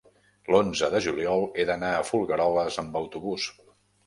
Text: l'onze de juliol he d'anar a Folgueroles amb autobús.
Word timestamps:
l'onze 0.53 0.87
de 0.93 1.01
juliol 1.07 1.45
he 1.63 1.67
d'anar 1.71 1.93
a 1.99 2.01
Folgueroles 2.09 2.79
amb 2.85 2.99
autobús. 3.05 3.47